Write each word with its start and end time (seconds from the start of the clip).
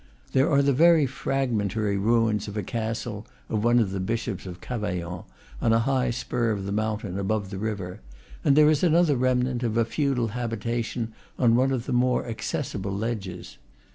There 0.31 0.49
are 0.49 0.63
the 0.63 0.73
very 0.73 1.05
fragmentary 1.05 1.95
ruins 1.95 2.47
of 2.47 2.57
a 2.57 2.63
castle 2.63 3.27
(of 3.49 3.63
one 3.63 3.77
of 3.77 3.91
the 3.91 3.99
bishops 3.99 4.47
of 4.47 4.59
Cavaillon) 4.59 5.25
on 5.61 5.73
a 5.73 5.77
high 5.85 6.09
spur 6.09 6.49
of 6.49 6.65
the 6.65 6.71
moun 6.71 6.97
tain, 6.97 7.19
above 7.19 7.51
the 7.51 7.59
river; 7.59 8.01
and 8.43 8.55
there 8.55 8.71
is 8.71 8.81
another 8.81 9.15
remnant 9.15 9.61
of 9.61 9.77
a 9.77 9.85
feudal 9.85 10.29
habitation 10.29 11.13
on 11.37 11.55
one 11.55 11.71
of 11.71 11.85
the 11.85 11.93
more 11.93 12.25
accessible 12.25 12.91
ledges. 12.91 13.59